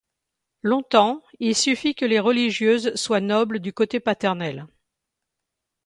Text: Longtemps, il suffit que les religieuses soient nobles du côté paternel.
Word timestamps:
Longtemps, 0.63 1.21
il 1.39 1.55
suffit 1.55 1.93
que 1.93 2.05
les 2.05 2.19
religieuses 2.19 2.95
soient 2.95 3.19
nobles 3.21 3.59
du 3.59 3.71
côté 3.71 3.99
paternel. 3.99 4.65